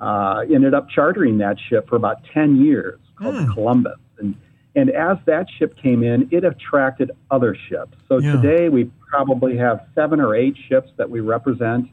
[0.00, 3.52] uh, ended up chartering that ship for about 10 years called Hmm.
[3.52, 3.98] Columbus.
[4.18, 4.34] And,
[4.74, 7.96] and as that ship came in, it attracted other ships.
[8.08, 8.40] So Yeah.
[8.40, 11.88] today we probably have seven or eight ships that we represent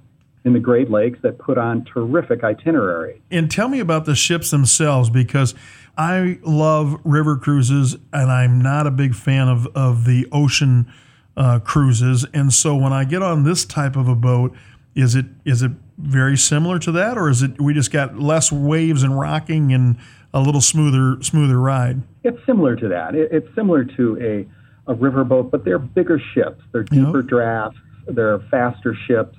[0.45, 3.21] in the Great Lakes that put on terrific itinerary.
[3.31, 5.55] And tell me about the ships themselves because
[5.97, 10.91] I love river cruises and I'm not a big fan of, of the ocean
[11.37, 12.25] uh, cruises.
[12.33, 14.53] And so when I get on this type of a boat,
[14.95, 18.51] is it is it very similar to that, or is it we just got less
[18.51, 19.97] waves and rocking and
[20.33, 22.01] a little smoother smoother ride?
[22.23, 23.15] It's similar to that.
[23.15, 24.47] It, it's similar to
[24.87, 26.61] a, a riverboat, but they're bigger ships.
[26.71, 27.79] They're deeper drafts.
[28.07, 29.35] They're faster ships.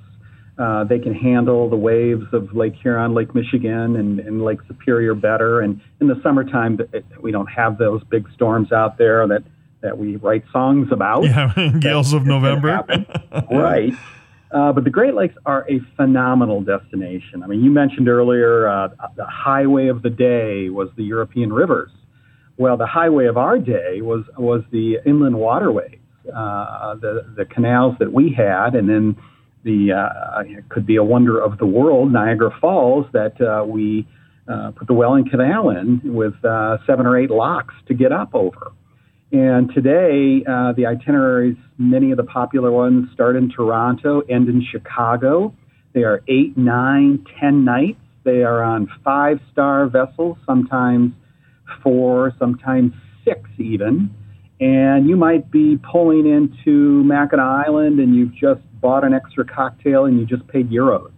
[0.57, 5.13] Uh, they can handle the waves of Lake Huron, Lake Michigan, and, and Lake Superior
[5.13, 5.59] better.
[5.61, 9.43] And in the summertime, it- we don't have those big storms out there that,
[9.81, 11.23] that we write songs about.
[11.23, 12.85] Yeah, gales of November.
[13.51, 13.93] right.
[14.51, 17.43] Uh, but the Great Lakes are a phenomenal destination.
[17.43, 18.87] I mean, you mentioned earlier uh,
[19.17, 21.91] the highway of the day was the European rivers.
[22.57, 25.99] Well, the highway of our day was was the inland waterways,
[26.33, 29.17] uh, the the canals that we had, and then
[29.65, 34.07] the uh, could be a wonder of the world, Niagara Falls, that uh, we
[34.47, 38.33] uh, put the Welland Canal in with uh, seven or eight locks to get up
[38.33, 38.71] over.
[39.31, 44.63] And today, uh, the itineraries, many of the popular ones, start in Toronto, end in
[44.71, 45.53] Chicago.
[45.93, 47.99] They are eight, nine, ten nights.
[48.23, 51.13] They are on five star vessels, sometimes
[51.81, 52.93] four, sometimes
[53.25, 54.13] six even.
[54.59, 60.05] And you might be pulling into Mackinac Island and you've just bought an extra cocktail
[60.05, 61.11] and you just paid euros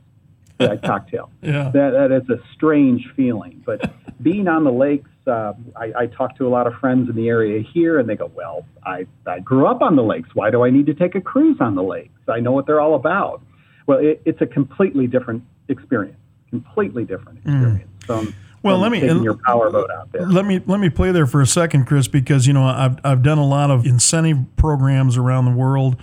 [0.57, 1.69] for that cocktail Yeah.
[1.69, 3.61] that, that is a strange feeling.
[3.65, 3.91] But
[4.23, 7.27] being on the lakes, uh, I, I talk to a lot of friends in the
[7.27, 10.29] area here, and they go, "Well, I, I grew up on the lakes.
[10.33, 12.17] Why do I need to take a cruise on the lakes?
[12.29, 13.41] I know what they're all about."
[13.87, 16.15] Well, it, it's a completely different experience.
[16.49, 17.89] Completely different experience.
[18.05, 18.33] From, Mm.
[18.63, 20.25] Well, let me- taking your powerboat out there.
[20.25, 23.21] Let me let me play there for a second, Chris, because you know I've I've
[23.23, 25.95] done a lot of incentive programs around the world,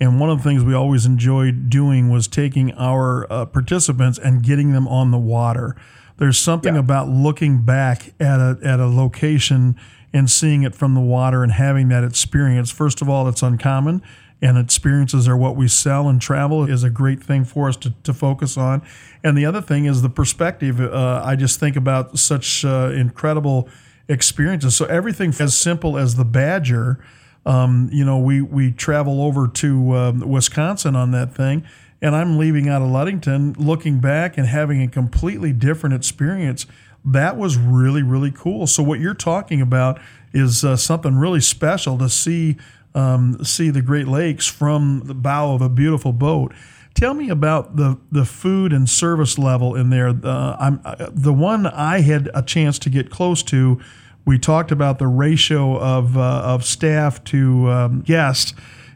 [0.00, 4.42] and one of the things we always enjoyed doing was taking our uh, participants and
[4.42, 5.74] getting them on the water.
[6.18, 6.80] There's something Yeah.
[6.80, 9.74] about looking back at a at a location
[10.12, 12.70] and seeing it from the water and having that experience.
[12.70, 14.02] First of all, it's uncommon.
[14.42, 17.94] And experiences are what we sell, and travel is a great thing for us to,
[18.02, 18.82] to focus on.
[19.22, 20.80] And the other thing is the perspective.
[20.80, 23.68] Uh, I just think about such uh, incredible
[24.08, 24.74] experiences.
[24.74, 26.98] So everything as simple as the Badger.
[27.44, 31.64] Um, you know, we we travel over to um, Wisconsin on that thing,
[32.00, 36.66] and I'm leaving out of Ludington, looking back and having a completely different experience.
[37.04, 38.66] That was really really cool.
[38.68, 40.00] So what you're talking about
[40.32, 42.56] is uh, something really special to see
[42.94, 46.52] um, see the Great Lakes from the bow of a beautiful boat.
[46.94, 50.08] Tell me about the the food and service level in there.
[50.08, 53.80] Uh, uh, the one I had a chance to get close to.
[54.24, 58.52] We talked about the ratio of uh, of staff to um, guests,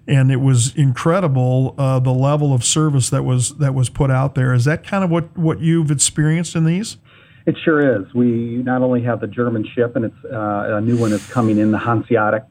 [0.07, 4.35] and it was incredible uh, the level of service that was that was put out
[4.35, 4.53] there.
[4.53, 6.99] Is that kind of what what you've experienced in these?
[7.47, 8.13] It sure is.
[8.13, 11.59] We not only have the German ship, and it's uh, a new one is coming
[11.59, 11.71] in.
[11.71, 12.43] The Hanseatic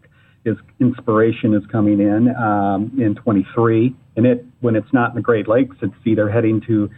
[0.46, 5.22] is inspiration is coming in um, in 23, and it when it's not in the
[5.22, 6.90] Great Lakes, it's either heading to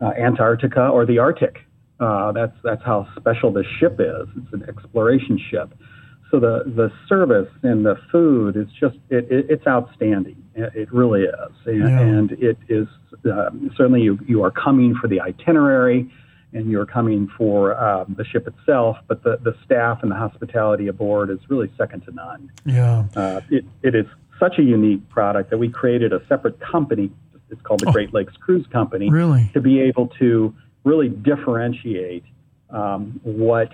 [0.00, 1.58] uh, Antarctica or the Arctic.
[2.00, 4.28] Uh, that's that's how special this ship is.
[4.36, 5.72] It's an exploration ship.
[6.30, 10.42] So the the service and the food is just it, it, it's outstanding.
[10.54, 12.00] It, it really is, and, Yeah.
[12.00, 12.86] and it is
[13.24, 16.10] uh, certainly you you are coming for the itinerary
[16.52, 20.88] and you're coming for um, the ship itself, but the, the staff and the hospitality
[20.88, 22.50] aboard is really second to none.
[22.64, 23.04] Yeah.
[23.14, 24.06] Uh, it, it is
[24.40, 27.10] such a unique product that we created a separate company.
[27.50, 29.10] It's called the Great Lakes Cruise Company.
[29.10, 29.50] Really?
[29.54, 32.24] To be able to really differentiate
[32.70, 33.72] um, what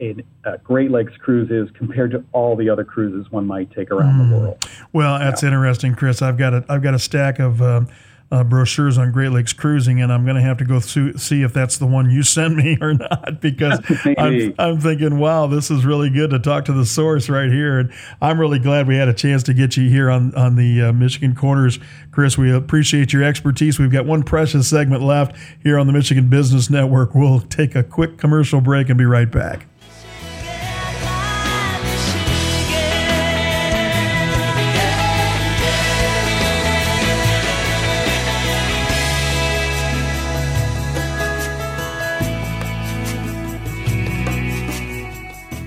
[0.00, 0.14] a,
[0.44, 4.14] a Great Lakes cruise is compared to all the other cruises one might take around
[4.20, 4.30] Hmm.
[4.30, 4.68] the world.
[4.92, 6.22] Well, that's interesting, Chris.
[6.22, 7.82] I've got a I've got a stack of uh,
[8.30, 11.42] uh, brochures on Great Lakes cruising, and I'm going to have to go through, see
[11.42, 13.80] if that's the one you send me or not because
[14.18, 17.78] I'm, I'm thinking, wow, this is really good to talk to the source right here.
[17.78, 20.82] And I'm really glad we had a chance to get you here on, on the
[20.82, 21.78] uh, Michigan Corners.
[22.10, 23.78] Chris, we appreciate your expertise.
[23.78, 27.14] We've got one precious segment left here on the Michigan Business Network.
[27.14, 29.66] We'll take a quick commercial break and be right back.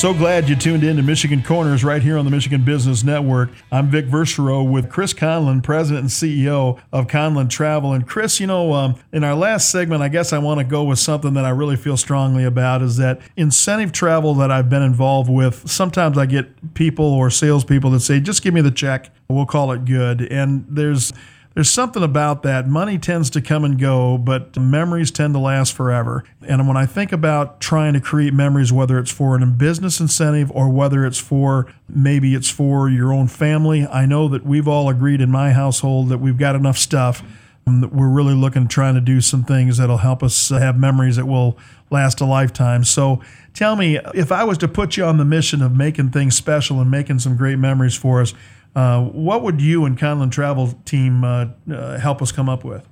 [0.00, 3.50] So glad you tuned in to Michigan Corners right here on the Michigan Business Network.
[3.70, 7.92] I'm Vic Verchereau with Chris Conlin, President and CEO of Conlin Travel.
[7.92, 10.84] And Chris, you know, um, in our last segment, I guess I want to go
[10.84, 14.80] with something that I really feel strongly about is that incentive travel that I've been
[14.80, 15.68] involved with.
[15.70, 19.70] Sometimes I get people or salespeople that say, just give me the check, we'll call
[19.70, 20.22] it good.
[20.32, 21.12] And there's
[21.54, 22.68] there's something about that.
[22.68, 26.24] Money tends to come and go, but memories tend to last forever.
[26.42, 30.50] And when I think about trying to create memories, whether it's for a business incentive
[30.52, 34.88] or whether it's for maybe it's for your own family, I know that we've all
[34.88, 37.22] agreed in my household that we've got enough stuff.
[37.66, 41.26] That we're really looking trying to do some things that'll help us have memories that
[41.26, 41.56] will
[41.90, 42.82] last a lifetime.
[42.82, 43.20] So
[43.54, 46.80] tell me, if I was to put you on the mission of making things special
[46.80, 48.34] and making some great memories for us,
[48.74, 52.88] uh, what would you and Conlin Travel team uh, uh, help us come up with?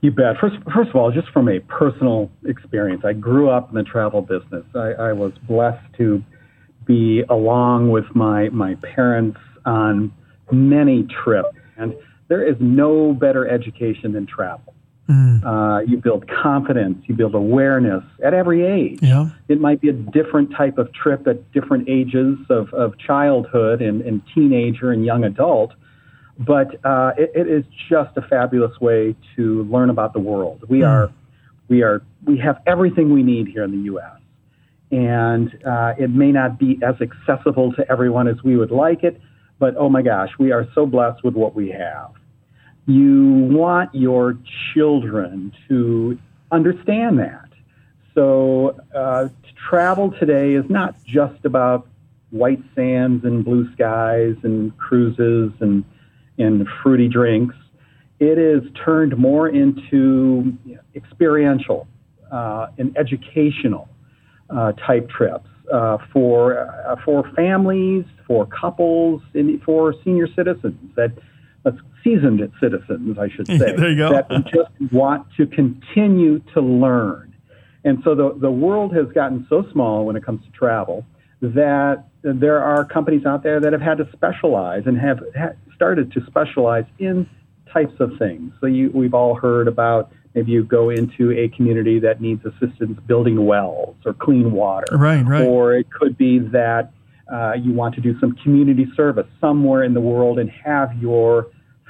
[0.00, 0.36] You bet.
[0.40, 4.22] First, first of all, just from a personal experience, I grew up in the travel
[4.22, 4.64] business.
[4.74, 6.22] I, I was blessed to
[6.86, 10.12] be along with my my parents on
[10.52, 11.94] many trips, and
[12.28, 14.74] there is no better education than travel.
[15.08, 15.42] Mm.
[15.42, 18.98] Uh, you build confidence, you build awareness at every age.
[19.00, 19.30] Yeah.
[19.48, 24.02] It might be a different type of trip at different ages of, of childhood and,
[24.02, 25.72] and teenager and young adult,
[26.38, 30.64] but uh, it, it is just a fabulous way to learn about the world.
[30.68, 30.88] We mm.
[30.88, 31.10] are,
[31.68, 34.20] we are, we have everything we need here in the U.S.
[34.90, 39.18] And uh, it may not be as accessible to everyone as we would like it,
[39.58, 42.17] but oh my gosh, we are so blessed with what we have
[42.88, 44.38] you want your
[44.72, 46.18] children to
[46.50, 47.48] understand that.
[48.14, 49.28] So, uh,
[49.68, 51.86] travel today is not just about
[52.30, 55.84] white sands and blue skies and cruises and,
[56.38, 57.54] and fruity drinks.
[58.20, 60.56] It is turned more into
[60.94, 61.86] experiential
[62.32, 63.88] uh, and educational
[64.48, 71.12] uh, type trips uh, for, uh, for families, for couples, and for senior citizens that
[72.02, 74.10] seasoned citizens, I should say, there you go.
[74.10, 77.34] that just want to continue to learn.
[77.84, 81.04] And so the, the world has gotten so small when it comes to travel
[81.40, 85.20] that there are companies out there that have had to specialize and have
[85.74, 87.28] started to specialize in
[87.72, 88.52] types of things.
[88.60, 92.98] So you, we've all heard about maybe you go into a community that needs assistance
[93.06, 94.86] building wells or clean water.
[94.96, 95.44] Right, right.
[95.44, 96.92] Or it could be that
[97.32, 101.48] uh, you want to do some community service somewhere in the world and have your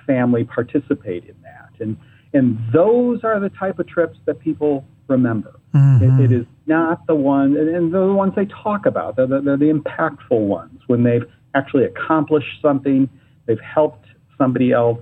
[0.08, 1.70] family participate in that.
[1.78, 1.96] And,
[2.32, 5.54] and those are the type of trips that people remember.
[5.74, 6.20] Mm-hmm.
[6.20, 9.16] It, it is not the one, and they're the ones they talk about.
[9.16, 13.08] They're the, they're the impactful ones when they've actually accomplished something,
[13.46, 14.06] they've helped
[14.36, 15.00] somebody else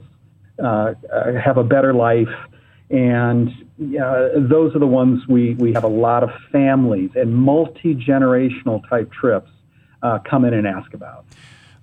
[0.62, 2.34] uh, uh have a better life.
[2.88, 3.50] And
[3.80, 8.88] uh, those are the ones we, we have a lot of families and multi generational
[8.88, 9.50] type trips
[10.02, 11.24] uh, come in and ask about.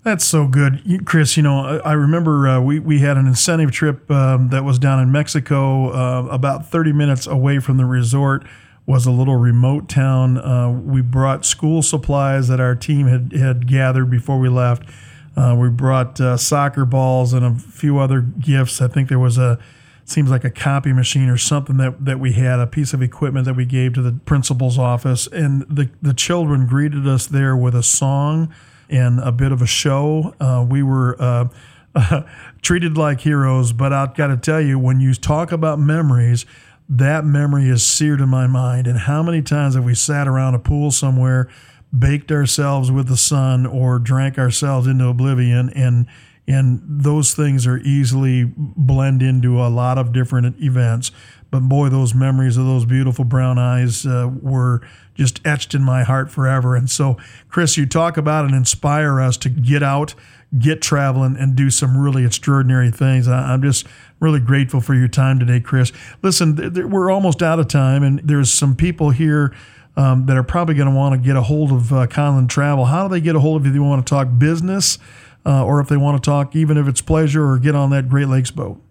[0.03, 1.37] That's so good, Chris.
[1.37, 5.01] You know, I remember uh, we we had an incentive trip um, that was down
[5.01, 8.43] in Mexico, uh, about 30 minutes away from the resort.
[8.85, 10.37] Was a little remote town.
[10.37, 14.83] Uh, we brought school supplies that our team had had gathered before we left.
[15.37, 18.81] Uh, we brought uh, soccer balls and a few other gifts.
[18.81, 19.57] I think there was a
[20.03, 23.45] seems like a copy machine or something that, that we had, a piece of equipment
[23.45, 25.27] that we gave to the principal's office.
[25.27, 28.53] And the, the children greeted us there with a song
[28.89, 30.33] in a bit of a show.
[30.39, 31.47] Uh, we were uh,
[32.61, 36.45] treated like heroes, but I've got to tell you, when you talk about memories,
[36.89, 38.87] that memory is seared in my mind.
[38.87, 41.49] And how many times have we sat around a pool somewhere,
[41.97, 45.69] baked ourselves with the sun, or drank ourselves into oblivion?
[45.69, 46.07] And
[46.47, 51.11] and those things are easily blend into a lot of different events.
[51.51, 54.81] But boy, those memories of those beautiful brown eyes uh, were
[55.13, 56.75] just etched in my heart forever.
[56.75, 57.17] And so,
[57.47, 60.15] Chris, you talk about and inspire us to get out,
[60.57, 63.27] get traveling, and do some really extraordinary things.
[63.27, 63.85] I, am just
[64.19, 65.91] really grateful for your time today, Chris.
[66.23, 69.53] Listen, th- th- we're almost out of time, and there's some people here.
[69.95, 72.85] Um, that are probably going to want to get a hold of uh, Conlin Travel.
[72.85, 74.97] How do they get a hold of you they want to talk business
[75.45, 78.09] uh, or if they want to talk, even if it's pleasure or get on that
[78.09, 78.81] Great Lakes boat?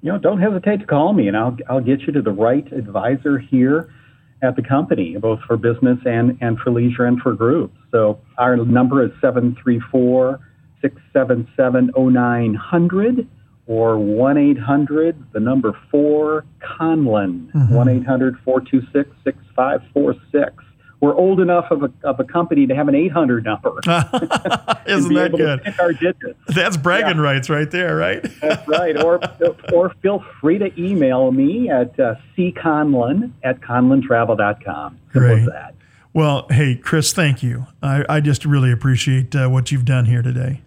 [0.00, 2.70] You know, don't hesitate to call me, and I'll I'll get you to the right
[2.72, 3.92] advisor here
[4.42, 7.76] at the company, both for business and and for leisure and for groups.
[7.90, 10.38] So our number is seven three four
[10.80, 13.26] six seven seven zero nine hundred
[13.68, 17.74] or 1 800, the number 4 Conlin, mm-hmm.
[17.74, 20.64] 1 800 426 6546.
[21.00, 23.70] We're old enough of a, of a company to have an 800 number.
[24.86, 26.36] Isn't that good?
[26.48, 27.22] That's bragging yeah.
[27.22, 28.26] rights right there, right?
[28.40, 29.00] That's right.
[29.02, 29.20] Or,
[29.72, 34.98] or feel free to email me at uh, cconlin at conlintravel.com.
[35.12, 35.38] Simple Great.
[35.40, 35.74] as that.
[36.12, 37.66] Well, hey, Chris, thank you.
[37.82, 40.62] I, I just really appreciate uh, what you've done here today.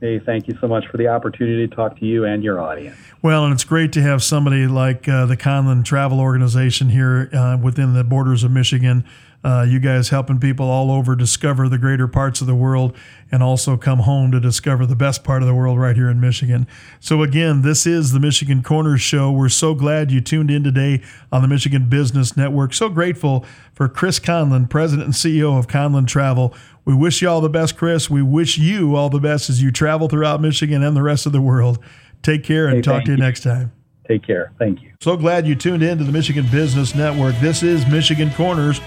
[0.00, 2.98] Hey, thank you so much for the opportunity to talk to you and your audience.
[3.22, 7.56] Well, and it's great to have somebody like uh, the Conlin Travel Organization here uh,
[7.56, 9.04] within the borders of Michigan.
[9.42, 12.94] Uh, you guys helping people all over discover the greater parts of the world
[13.30, 16.20] and also come home to discover the best part of the world right here in
[16.20, 16.66] Michigan.
[17.00, 19.30] So, again, this is the Michigan Corners Show.
[19.30, 22.74] We're so glad you tuned in today on the Michigan Business Network.
[22.74, 26.52] So grateful for Chris Conlin, President and CEO of Conlin Travel.
[26.86, 28.08] We wish you all the best, Chris.
[28.08, 31.32] We wish you all the best as you travel throughout Michigan and the rest of
[31.32, 31.80] the world.
[32.22, 33.72] Take care and hey, talk to you, you next time.
[34.06, 34.52] Take care.
[34.56, 34.92] Thank you.
[35.00, 37.34] So glad you tuned in to the Michigan Business Network.
[37.40, 38.80] This is Michigan Corners.